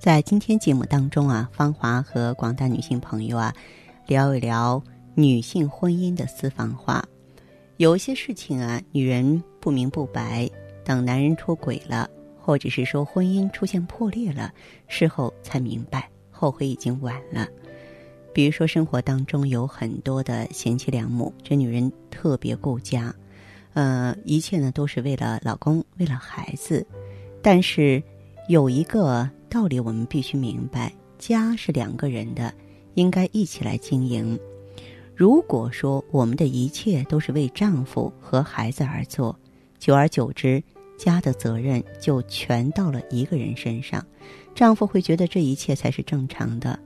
[0.00, 3.54] 在今天节目当中啊，芳华和广大女性朋友啊，
[4.06, 4.82] 聊一聊
[5.14, 7.04] 女性婚姻的私房话。
[7.76, 10.48] 有一些事情啊，女人不明不白，
[10.86, 12.08] 等男人出轨了，
[12.40, 14.50] 或者是说婚姻出现破裂了，
[14.88, 17.46] 事后才明白，后悔已经晚了。
[18.32, 23.14] 比如说，生活当中有很多的贤妻良母，这女人特别顾家，
[23.74, 26.86] 呃，一切呢都是为了老公，为了孩子，
[27.42, 28.02] 但是
[28.48, 29.28] 有一个。
[29.50, 32.54] 道理我们必须明白，家是两个人的，
[32.94, 34.38] 应该一起来经营。
[35.16, 39.36] 如果说我们的一切都是为丈夫和孩子而做，
[39.80, 40.62] 久而久之，
[40.96, 44.06] 家的责任就全到了一个人身上。
[44.54, 46.78] 丈夫会觉得这一切才是正常的。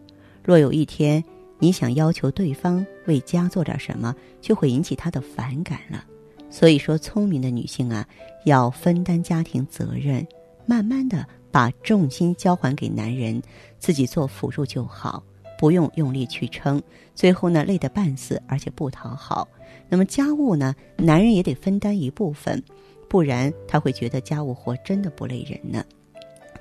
[0.42, 1.22] 若有一天
[1.58, 6.03] 你想要求对方为家做点什么，就会引起他的反感了。
[6.48, 8.08] 所以说，聪明的女性啊，
[8.47, 10.27] 要分担家庭责任，
[10.66, 11.27] 慢慢的。
[11.55, 13.41] 把重心交还给男人，
[13.78, 15.22] 自己做辅助就好，
[15.56, 16.83] 不用用力去撑，
[17.14, 19.47] 最后呢累得半死，而且不讨好。
[19.88, 22.60] 那么家务呢，男人也得分担一部分，
[23.08, 25.84] 不然他会觉得家务活真的不累人呢。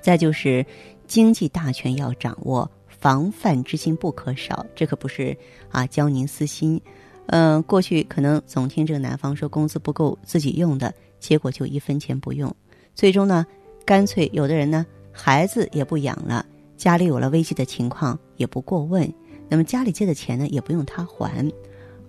[0.00, 0.64] 再就是
[1.08, 4.64] 经济大权要掌握，防范之心不可少。
[4.76, 5.36] 这可不是
[5.72, 6.80] 啊教您私心，
[7.26, 12.54] 嗯，过去可能总听这个男方说工资不够自己用的，结果就一分钱不用，
[12.94, 13.44] 最终呢。
[13.84, 16.44] 干脆有的人呢，孩子也不养了，
[16.76, 19.12] 家里有了危机的情况也不过问，
[19.48, 21.52] 那么家里借的钱呢也不用他还，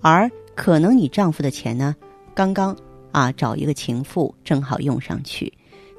[0.01, 1.95] 而可能你丈夫的钱呢，
[2.33, 2.75] 刚刚
[3.11, 5.51] 啊找一个情妇正好用上去，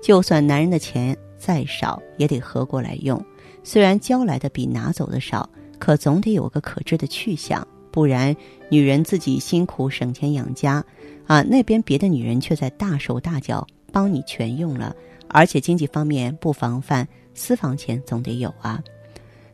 [0.03, 3.23] 就算男人的钱再少也得合过来用，
[3.63, 5.49] 虽然交来的比拿走的少，
[5.79, 8.35] 可总得有个可知的去向，不然
[8.71, 10.83] 女人自己辛苦省钱养家，
[11.27, 14.97] 啊那边别的女人却在大手大脚帮你全用了。
[15.29, 18.83] 而且经济方面不防范，私房钱总得有啊。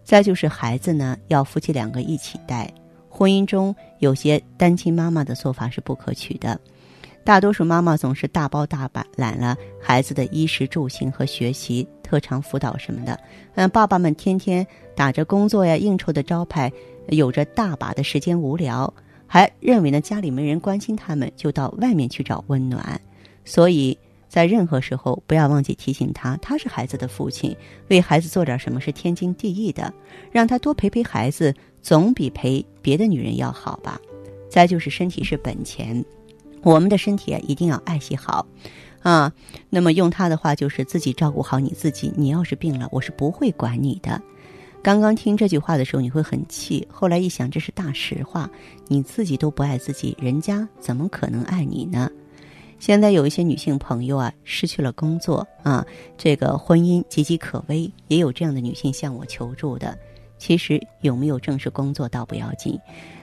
[0.05, 2.73] 再就是孩子呢，要夫妻两个一起带。
[3.09, 6.59] 婚姻中有些单亲妈妈的做法是不可取的。
[7.25, 13.19] 大多数妈妈总是大包大揽了孩子的衣食住行和学习、特长辅导什么的。
[13.55, 14.67] 嗯，爸爸们天天
[14.97, 16.73] 打着工作呀、应酬的招牌，
[17.09, 18.93] 有着大把的时间无聊，
[19.27, 23.01] 还认为呢家里没人关心他们，就到外面去找温暖。
[23.45, 23.97] 所以。
[24.33, 27.55] 在任何时候，不要忘记提醒他，他是孩子的父亲，
[27.89, 29.93] 为孩子做点什么是天经地义的。
[30.31, 34.01] 让他多陪陪孩子，总比陪别的女人要好吧。
[34.49, 36.03] 再就是身体是本钱，
[36.63, 38.47] 我们的身体啊一定要爱惜好，
[39.03, 39.31] 啊，
[39.69, 42.11] 那么用他的话就是自己照顾好你自己。
[42.17, 44.19] 你要是病了，我是不会管你的。
[44.83, 48.51] 刚刚听这句话的时候，你会很气，后来一想，这是大实话。
[48.89, 52.11] 你自己都不爱自己，人家怎么可能爱你呢？
[52.83, 55.87] 现在有一些女性朋友啊，失去了工作啊，
[56.19, 59.97] 这个婚姻岌岌可危，也有这样的女性向我求助的。
[60.37, 62.77] 其实有没有正式工作倒不要紧，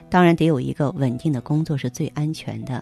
[0.09, 2.81] 当然得有一个稳定的工作是最安全的。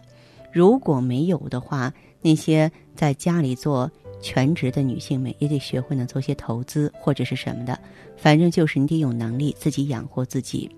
[0.54, 3.90] 如果没有的话，那些在家里做
[4.22, 7.80] 全职的女性们也得学会呢做些投资或者是什么的，
[8.16, 10.70] 反正就是你得有能力自己养活自己。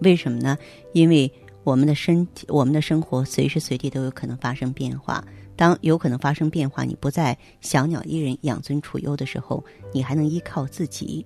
[0.00, 0.56] 为什么呢？
[0.94, 1.30] 因为。
[1.64, 5.22] 我们的身体，我们的生活，随时随地都有可能发生变化。
[5.56, 9.62] 当有可能发生变化，你不再小鸟依人、养尊处优的时候，
[9.92, 11.24] 你还能依靠自己。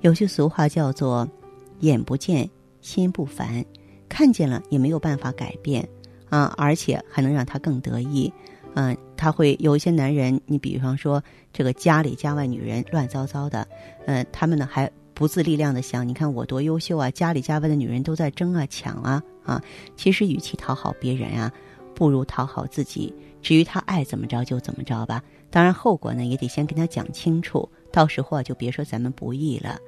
[0.00, 1.28] 有句俗话叫做
[1.80, 2.48] “眼不见
[2.80, 3.64] 心不烦”，
[4.08, 5.88] 看见了也没有办法改变
[6.28, 8.32] 啊，而且还能让他更得意。
[8.74, 11.22] 嗯，他会有一些男人，你比方说
[11.52, 13.66] 这个家里家外女人乱糟糟的，
[14.06, 19.22] 嗯，他们呢还不自力量的想，你看我多优秀啊，家里家外的女人都在争啊抢啊。
[19.44, 19.62] 啊，
[19.94, 21.52] 其实与其讨好别人啊，
[21.94, 23.14] 不如讨好自己。
[23.42, 25.22] 至于他爱怎么着就怎么着吧。
[25.50, 29.78] 当然后果呢，也得先跟他讲清楚，到时候啊就别说咱们不义了。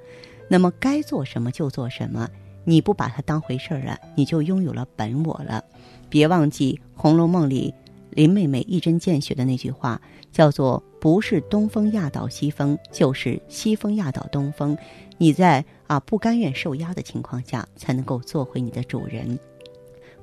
[0.48, 2.28] 那么该做什么就做什么，
[2.66, 5.64] 你不把他当回事儿了，你就拥有了本我了。
[6.10, 7.72] 别忘记《红楼梦》里
[8.10, 9.98] 林妹妹一针见血的那句话，
[10.30, 14.76] 叫做“不是东风压倒西风，就是西风压倒东风”。
[15.22, 19.38] 你在啊不甘愿受压的情况下，才能够做回你的主人。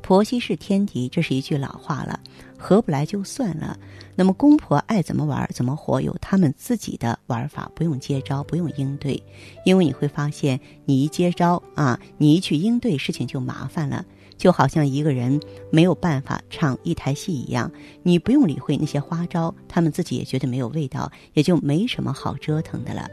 [0.02, 2.20] 婆媳是天敌，这是一句老话了，
[2.58, 3.80] 合不来就算了。
[4.14, 9.24] 那么公婆爱怎么玩怎么活，有他们自己的玩法，不用接招，不用应对，
[9.64, 14.06] 因为你会发现，你一接招啊，你一去应对，事情就麻烦了。
[14.38, 15.40] 就好像一个人
[15.72, 17.72] 没有办法唱一台戏一样，
[18.04, 23.10] 你不用理会那些花招，他们自己也觉得没有味道，也就没什么好折腾的了。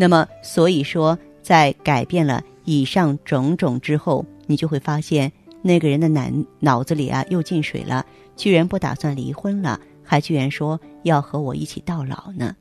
[0.00, 5.32] 那么，所以说，在改变了以上种种之后，你就会发现。
[5.62, 6.30] 那个人的脑
[6.60, 8.04] 脑子里啊又进水了，
[8.36, 12.54] 居然不打算离婚了，还居然说要和我一起到老呢。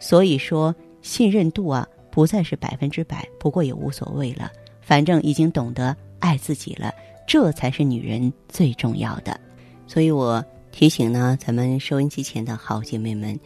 [0.00, 4.50] 所以说信任度啊不再是百分之百，不过也无所谓了，
[4.80, 6.92] 反正已经懂得爱自己了，
[7.28, 9.38] 这才是女人最重要的。
[9.86, 13.38] 所以我提醒呢，咱们收音机前的好姐妹们，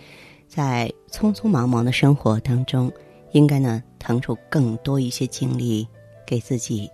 [0.48, 2.90] 在匆匆忙忙的生活当中，
[3.36, 5.86] 应该呢腾出更多一些精力
[6.26, 6.90] 给自己。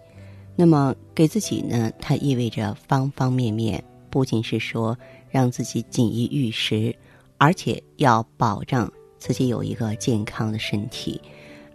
[0.56, 4.98] 那么给自己呢，它意味着方方面面，不仅是说
[5.30, 6.94] 让自己锦衣玉食，
[7.38, 11.20] 而且要保障自己有一个健康的身体。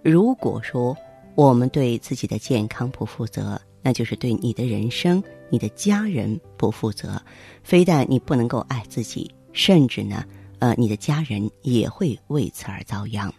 [0.03, 0.95] 如果说
[1.33, 7.19] 我们对自己的健康不负责，那就是对你的人生、你的家人不负责。
[7.63, 10.25] 非但你不能够爱自己，甚至呢，
[10.59, 13.33] 呃，你的家人也会为此而遭殃。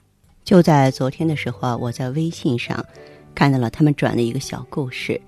[0.48, 2.82] 就在昨天的时候啊，我在微信上。
[3.34, 5.20] 看到了他们转的一个小故事，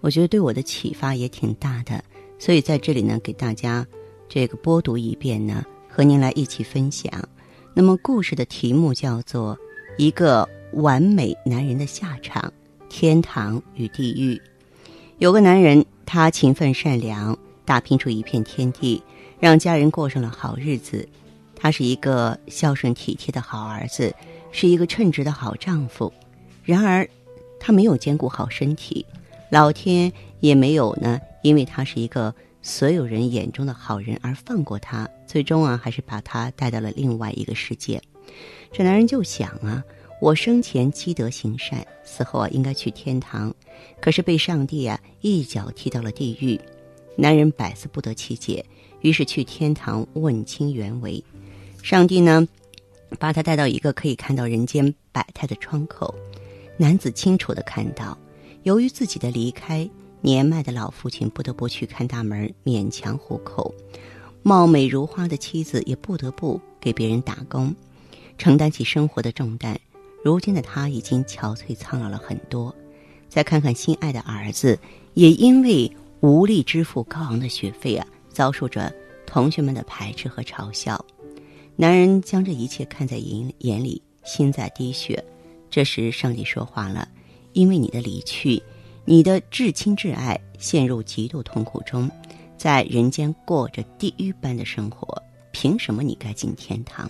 [0.00, 2.00] 我觉得对我的启发也挺大的，
[2.38, 3.84] 所以在这里呢，给大家
[4.28, 7.12] 这个播读一遍呢，和您来一起分享。
[7.74, 9.56] 那么故事的题目叫做
[9.96, 12.52] 《一个完美男人的下场：
[12.88, 14.36] 天堂与地狱》。
[15.18, 19.02] 有个男人，他勤奋善良，打拼出一片天地，
[19.40, 21.06] 让家人过上了好日子。
[21.56, 24.14] 他是一个孝顺体贴的好儿子，
[24.50, 26.12] 是一个称职的好丈夫。
[26.64, 27.08] 然而，
[27.58, 29.04] 他没有兼顾好身体，
[29.50, 38.00] 老天也没有呢，因为他是一个所有人眼中的好人而放过他，最终啊，还是把他带到了另外一个世界。
[38.70, 39.82] 这男人就想啊，
[40.20, 43.54] 我生前积德行善，死后啊应该去天堂，
[44.00, 46.60] 可是被上帝啊一脚踢到了地狱。
[47.16, 48.64] 男人百思不得其解，
[49.00, 51.24] 于是去天堂问清原委。
[51.82, 52.46] 上帝呢，
[53.18, 56.14] 把他带到一个可以看到人间百态的窗口。
[56.76, 58.16] 男子清楚的看到，
[58.62, 59.88] 由于自己的离开，
[60.20, 63.74] 年迈的老父亲不得不去看大门勉强糊口，
[64.42, 67.74] 貌美如花的妻子也不得不给别人打工，
[68.36, 69.78] 承担起生活的重担。
[70.22, 72.74] 如今的他已经憔悴苍老了很多。
[73.28, 74.78] 再看看心爱的儿子，
[75.14, 75.90] 也因为
[76.20, 78.92] 无力支付高昂的学费啊，遭受着
[79.26, 81.04] 同学们的排斥和嘲笑。
[81.80, 85.24] 男人将这一切看在眼眼里，心在滴血。
[85.70, 87.06] 这时，上帝说话了
[87.54, 88.60] ：“因为你的离去，
[89.04, 92.10] 你的至亲至爱陷入极度痛苦中，
[92.56, 95.22] 在人间过着地狱般的生活。
[95.52, 97.08] 凭什么你该进天堂？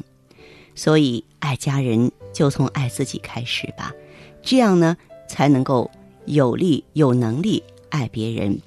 [0.74, 3.94] 所以，爱家人就从爱自己开始吧，
[4.42, 4.94] 这样呢，
[5.26, 5.90] 才能够
[6.26, 8.60] 有力、有能力爱别人，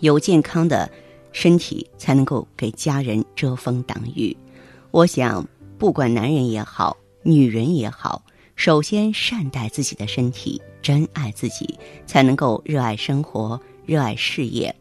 [0.00, 0.90] 有健康的
[1.30, 4.36] 身体，才能够给家人遮风挡雨。
[4.96, 5.46] 我想，
[5.76, 8.24] 不管男人也好，女人也好。”
[8.56, 14.74] 首先，善待自己的身体，珍爱自己，才能够热爱生活，热爱事业。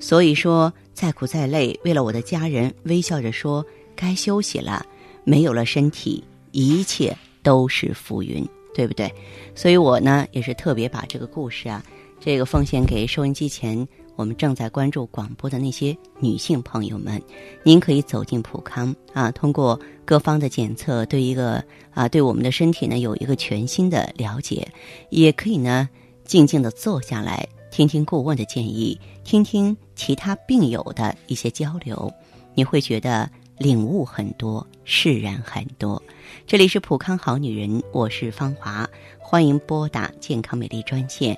[0.00, 3.64] 所以说，再苦再累，为了我的家人，微笑着说
[3.94, 4.84] ：“该休息了。”
[5.22, 8.44] 没有了身体，一切都是浮云，
[8.74, 9.08] 对不对？
[9.54, 11.80] 所以我呢，也是特别把这个故事啊，
[12.18, 13.86] 这个奉献给收音机前。
[14.16, 17.20] 我们正在关注广播的那些女性朋友们，
[17.62, 24.66] 您可以走进普康啊，通过各方的检测，对一个啊，对我们的身体呢有一个全新的了解，
[25.10, 25.88] 也可以呢
[26.24, 32.12] 静静的坐下来，听听顾问的建议，听听其他病友的一些交流，
[32.54, 33.28] 你会觉得
[33.58, 36.00] 领悟很多，释然很多。
[36.46, 41.36] 这里是普康好女人，我是芳华，欢迎拨打健康美丽专线。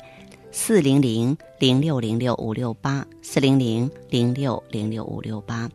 [0.58, 5.70] 四零零零六零六五六八，四零零零六零六五六八。